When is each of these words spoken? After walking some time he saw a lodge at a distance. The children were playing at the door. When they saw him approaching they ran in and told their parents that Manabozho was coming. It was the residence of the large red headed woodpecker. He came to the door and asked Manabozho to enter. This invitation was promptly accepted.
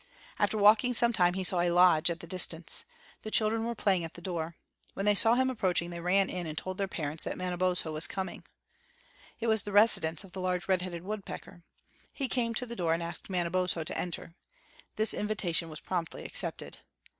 After 0.39 0.57
walking 0.57 0.95
some 0.95 1.13
time 1.13 1.35
he 1.35 1.43
saw 1.43 1.59
a 1.59 1.69
lodge 1.69 2.09
at 2.09 2.23
a 2.23 2.25
distance. 2.25 2.85
The 3.21 3.29
children 3.29 3.65
were 3.65 3.75
playing 3.75 4.03
at 4.03 4.13
the 4.13 4.19
door. 4.21 4.55
When 4.95 5.05
they 5.05 5.13
saw 5.13 5.35
him 5.35 5.47
approaching 5.51 5.91
they 5.91 5.99
ran 5.99 6.27
in 6.27 6.47
and 6.47 6.57
told 6.57 6.79
their 6.79 6.87
parents 6.87 7.23
that 7.25 7.37
Manabozho 7.37 7.91
was 7.91 8.07
coming. 8.07 8.43
It 9.39 9.45
was 9.45 9.61
the 9.61 9.71
residence 9.71 10.23
of 10.23 10.31
the 10.31 10.41
large 10.41 10.67
red 10.67 10.81
headed 10.81 11.03
woodpecker. 11.03 11.61
He 12.13 12.27
came 12.27 12.55
to 12.55 12.65
the 12.65 12.75
door 12.75 12.95
and 12.95 13.03
asked 13.03 13.29
Manabozho 13.29 13.83
to 13.83 13.95
enter. 13.95 14.33
This 14.95 15.13
invitation 15.13 15.69
was 15.69 15.79
promptly 15.81 16.23
accepted. 16.25 16.79